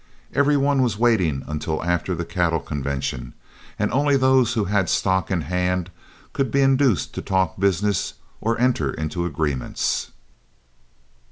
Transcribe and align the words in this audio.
Every 0.33 0.57
one 0.57 0.81
was 0.81 0.97
waiting 0.97 1.43
until 1.45 1.83
after 1.85 2.15
the 2.15 2.25
cattle 2.25 2.59
convention, 2.59 3.35
and 3.77 3.91
only 3.93 4.17
those 4.17 4.53
who 4.55 4.63
had 4.63 4.85
the 4.85 4.89
stock 4.91 5.29
in 5.29 5.41
hand 5.41 5.91
could 6.33 6.49
be 6.49 6.61
induced 6.61 7.13
to 7.13 7.21
talk 7.21 7.59
business 7.59 8.15
or 8.39 8.59
enter 8.59 8.91
into 8.91 9.27
agreements. 9.27 10.09